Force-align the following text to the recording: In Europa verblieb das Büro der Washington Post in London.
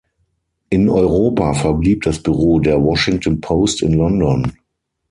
In 0.71 0.89
Europa 0.89 1.53
verblieb 1.53 2.01
das 2.05 2.23
Büro 2.23 2.59
der 2.59 2.81
Washington 2.81 3.39
Post 3.39 3.83
in 3.83 3.93
London. 3.93 4.51